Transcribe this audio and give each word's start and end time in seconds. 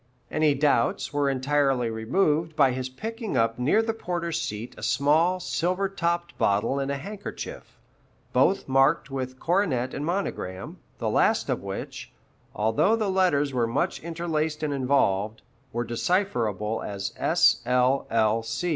Any 0.31 0.55
doubts 0.55 1.13
were 1.13 1.29
entirely 1.29 1.91
removed 1.91 2.55
by 2.55 2.71
his 2.71 2.89
picking 2.89 3.37
up 3.37 3.59
near 3.59 3.83
the 3.83 3.93
porter's 3.93 4.41
seat 4.41 4.73
a 4.75 4.81
small 4.81 5.39
silver 5.39 5.87
topped 5.87 6.35
bottle 6.39 6.79
and 6.79 6.89
a 6.89 6.97
handkerchief, 6.97 7.77
both 8.33 8.67
marked 8.67 9.11
with 9.11 9.39
coronet 9.39 9.93
and 9.93 10.03
monogram, 10.03 10.79
the 10.97 11.07
last 11.11 11.49
of 11.51 11.61
which, 11.61 12.11
although 12.55 12.95
the 12.95 13.11
letters 13.11 13.53
were 13.53 13.67
much 13.67 13.99
interlaced 13.99 14.63
and 14.63 14.73
involved, 14.73 15.43
were 15.71 15.83
decipherable 15.83 16.81
as 16.81 17.13
S.L.L. 17.15 18.43